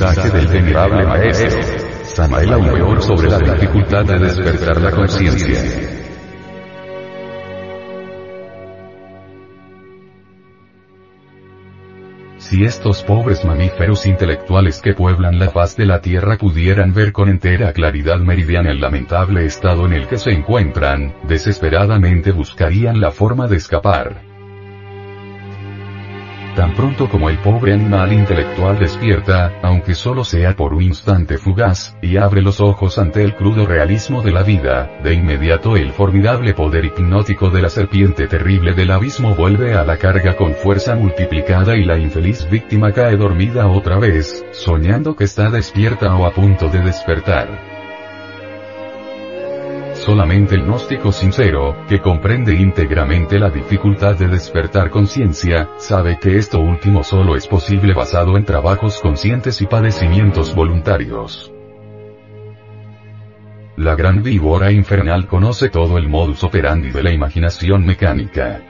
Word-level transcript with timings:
mensaje 0.00 0.30
del 0.30 0.46
venerable 0.46 1.04
maestro. 1.04 1.50
Samael 2.04 2.52
Aumeor 2.52 3.02
sobre 3.02 3.28
la 3.28 3.38
dificultad 3.38 4.04
de 4.04 4.18
despertar 4.18 4.80
la 4.80 4.90
conciencia. 4.92 5.60
Si 12.38 12.64
estos 12.64 13.02
pobres 13.02 13.44
mamíferos 13.44 14.06
intelectuales 14.06 14.80
que 14.80 14.94
pueblan 14.94 15.38
la 15.38 15.50
faz 15.50 15.76
de 15.76 15.84
la 15.84 16.00
Tierra 16.00 16.38
pudieran 16.38 16.94
ver 16.94 17.12
con 17.12 17.28
entera 17.28 17.72
claridad 17.72 18.18
meridiana 18.20 18.70
el 18.70 18.80
lamentable 18.80 19.44
estado 19.44 19.84
en 19.86 19.92
el 19.92 20.06
que 20.06 20.16
se 20.16 20.30
encuentran, 20.30 21.14
desesperadamente 21.24 22.30
buscarían 22.30 23.00
la 23.00 23.10
forma 23.10 23.48
de 23.48 23.56
escapar. 23.56 24.37
Tan 26.58 26.74
pronto 26.74 27.08
como 27.08 27.30
el 27.30 27.38
pobre 27.38 27.72
animal 27.72 28.12
intelectual 28.12 28.80
despierta, 28.80 29.60
aunque 29.62 29.94
solo 29.94 30.24
sea 30.24 30.56
por 30.56 30.74
un 30.74 30.82
instante 30.82 31.38
fugaz, 31.38 31.96
y 32.02 32.16
abre 32.16 32.42
los 32.42 32.60
ojos 32.60 32.98
ante 32.98 33.22
el 33.22 33.36
crudo 33.36 33.64
realismo 33.64 34.22
de 34.22 34.32
la 34.32 34.42
vida, 34.42 34.90
de 35.04 35.14
inmediato 35.14 35.76
el 35.76 35.92
formidable 35.92 36.54
poder 36.54 36.86
hipnótico 36.86 37.50
de 37.50 37.62
la 37.62 37.68
serpiente 37.68 38.26
terrible 38.26 38.74
del 38.74 38.90
abismo 38.90 39.36
vuelve 39.36 39.74
a 39.74 39.84
la 39.84 39.98
carga 39.98 40.34
con 40.34 40.52
fuerza 40.52 40.96
multiplicada 40.96 41.76
y 41.76 41.84
la 41.84 41.96
infeliz 41.96 42.50
víctima 42.50 42.90
cae 42.90 43.16
dormida 43.16 43.68
otra 43.68 44.00
vez, 44.00 44.44
soñando 44.50 45.14
que 45.14 45.22
está 45.22 45.50
despierta 45.50 46.12
o 46.16 46.26
a 46.26 46.32
punto 46.32 46.68
de 46.68 46.80
despertar. 46.80 47.77
Solamente 50.08 50.54
el 50.54 50.62
gnóstico 50.62 51.12
sincero, 51.12 51.76
que 51.86 52.00
comprende 52.00 52.54
íntegramente 52.54 53.38
la 53.38 53.50
dificultad 53.50 54.16
de 54.16 54.26
despertar 54.26 54.88
conciencia, 54.88 55.68
sabe 55.76 56.18
que 56.18 56.38
esto 56.38 56.60
último 56.60 57.04
solo 57.04 57.36
es 57.36 57.46
posible 57.46 57.92
basado 57.92 58.38
en 58.38 58.46
trabajos 58.46 59.00
conscientes 59.02 59.60
y 59.60 59.66
padecimientos 59.66 60.54
voluntarios. 60.54 61.52
La 63.76 63.96
gran 63.96 64.22
víbora 64.22 64.72
infernal 64.72 65.26
conoce 65.26 65.68
todo 65.68 65.98
el 65.98 66.08
modus 66.08 66.42
operandi 66.42 66.90
de 66.90 67.02
la 67.02 67.12
imaginación 67.12 67.84
mecánica. 67.84 68.62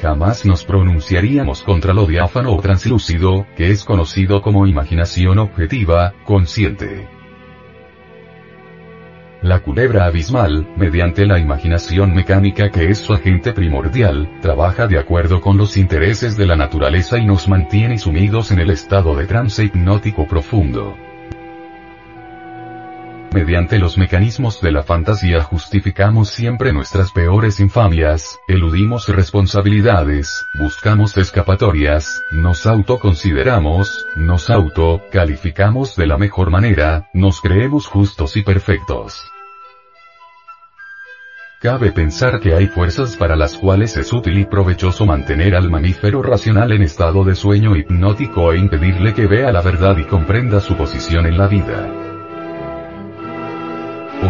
Jamás 0.00 0.46
nos 0.46 0.64
pronunciaríamos 0.64 1.64
contra 1.64 1.92
lo 1.92 2.06
diáfano 2.06 2.52
o 2.52 2.60
translúcido, 2.60 3.44
que 3.56 3.72
es 3.72 3.82
conocido 3.82 4.40
como 4.40 4.68
imaginación 4.68 5.40
objetiva, 5.40 6.14
consciente. 6.24 7.19
La 9.42 9.60
culebra 9.60 10.04
abismal, 10.04 10.68
mediante 10.76 11.24
la 11.24 11.38
imaginación 11.38 12.14
mecánica 12.14 12.70
que 12.70 12.90
es 12.90 12.98
su 12.98 13.14
agente 13.14 13.54
primordial, 13.54 14.28
trabaja 14.42 14.86
de 14.86 14.98
acuerdo 14.98 15.40
con 15.40 15.56
los 15.56 15.78
intereses 15.78 16.36
de 16.36 16.46
la 16.46 16.56
naturaleza 16.56 17.16
y 17.18 17.24
nos 17.24 17.48
mantiene 17.48 17.96
sumidos 17.96 18.50
en 18.50 18.58
el 18.58 18.68
estado 18.68 19.16
de 19.16 19.26
trance 19.26 19.64
hipnótico 19.64 20.26
profundo. 20.26 20.94
Mediante 23.32 23.78
los 23.78 23.96
mecanismos 23.96 24.60
de 24.60 24.72
la 24.72 24.82
fantasía 24.82 25.44
justificamos 25.44 26.30
siempre 26.30 26.72
nuestras 26.72 27.12
peores 27.12 27.60
infamias, 27.60 28.40
eludimos 28.48 29.08
responsabilidades, 29.08 30.44
buscamos 30.58 31.16
escapatorias, 31.16 32.22
nos 32.32 32.66
autoconsideramos, 32.66 34.04
nos 34.16 34.50
auto, 34.50 35.02
calificamos 35.12 35.94
de 35.94 36.08
la 36.08 36.18
mejor 36.18 36.50
manera, 36.50 37.08
nos 37.14 37.40
creemos 37.40 37.86
justos 37.86 38.36
y 38.36 38.42
perfectos. 38.42 39.22
Cabe 41.60 41.92
pensar 41.92 42.40
que 42.40 42.54
hay 42.54 42.66
fuerzas 42.66 43.16
para 43.16 43.36
las 43.36 43.54
cuales 43.54 43.96
es 43.96 44.12
útil 44.12 44.38
y 44.38 44.46
provechoso 44.46 45.06
mantener 45.06 45.54
al 45.54 45.70
mamífero 45.70 46.20
racional 46.20 46.72
en 46.72 46.82
estado 46.82 47.22
de 47.22 47.36
sueño 47.36 47.76
hipnótico 47.76 48.52
e 48.52 48.58
impedirle 48.58 49.14
que 49.14 49.28
vea 49.28 49.52
la 49.52 49.60
verdad 49.60 49.96
y 49.98 50.04
comprenda 50.04 50.58
su 50.58 50.74
posición 50.74 51.26
en 51.26 51.38
la 51.38 51.46
vida. 51.46 51.99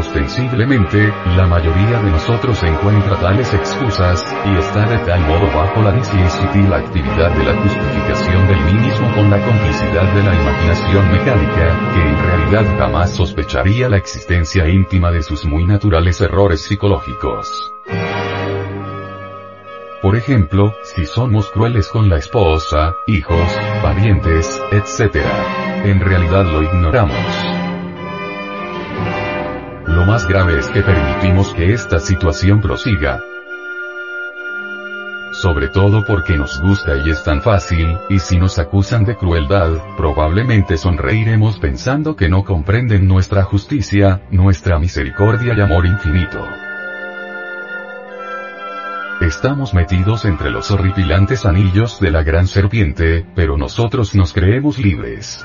Ostensiblemente, 0.00 1.12
la 1.36 1.46
mayoría 1.46 2.00
de 2.00 2.10
nosotros 2.10 2.62
encuentra 2.62 3.20
tales 3.20 3.52
excusas, 3.52 4.24
y 4.46 4.56
está 4.56 4.86
de 4.86 4.96
tal 5.04 5.20
modo 5.26 5.46
bajo 5.54 5.82
la 5.82 5.90
y 5.90 6.74
actividad 6.74 7.30
de 7.36 7.44
la 7.44 7.54
justificación 7.60 8.48
del 8.48 8.60
mismo 8.80 9.14
con 9.14 9.30
la 9.30 9.44
complicidad 9.44 10.10
de 10.14 10.22
la 10.22 10.34
imaginación 10.34 11.12
mecánica, 11.12 11.92
que 11.92 12.00
en 12.00 12.18
realidad 12.18 12.78
jamás 12.78 13.10
sospecharía 13.10 13.90
la 13.90 13.98
existencia 13.98 14.66
íntima 14.70 15.10
de 15.10 15.22
sus 15.22 15.44
muy 15.44 15.66
naturales 15.66 16.18
errores 16.22 16.62
psicológicos. 16.62 17.70
Por 20.00 20.16
ejemplo, 20.16 20.72
si 20.82 21.04
somos 21.04 21.50
crueles 21.50 21.88
con 21.88 22.08
la 22.08 22.16
esposa, 22.16 22.94
hijos, 23.06 23.46
parientes, 23.82 24.62
etc. 24.72 25.26
En 25.84 26.00
realidad 26.00 26.46
lo 26.46 26.62
ignoramos. 26.62 27.49
Lo 30.00 30.06
más 30.06 30.26
grave 30.26 30.58
es 30.58 30.66
que 30.68 30.80
permitimos 30.80 31.52
que 31.52 31.74
esta 31.74 31.98
situación 31.98 32.62
prosiga. 32.62 33.20
Sobre 35.32 35.68
todo 35.68 36.06
porque 36.06 36.38
nos 36.38 36.58
gusta 36.58 36.96
y 36.96 37.10
es 37.10 37.22
tan 37.22 37.42
fácil, 37.42 37.98
y 38.08 38.18
si 38.18 38.38
nos 38.38 38.58
acusan 38.58 39.04
de 39.04 39.14
crueldad, 39.14 39.72
probablemente 39.98 40.78
sonreiremos 40.78 41.58
pensando 41.58 42.16
que 42.16 42.30
no 42.30 42.44
comprenden 42.44 43.06
nuestra 43.06 43.42
justicia, 43.42 44.22
nuestra 44.30 44.78
misericordia 44.78 45.52
y 45.54 45.60
amor 45.60 45.84
infinito. 45.84 46.48
Estamos 49.20 49.74
metidos 49.74 50.24
entre 50.24 50.50
los 50.50 50.70
horripilantes 50.70 51.44
anillos 51.44 52.00
de 52.00 52.10
la 52.10 52.22
gran 52.22 52.46
serpiente, 52.46 53.26
pero 53.34 53.58
nosotros 53.58 54.14
nos 54.14 54.32
creemos 54.32 54.78
libres. 54.78 55.44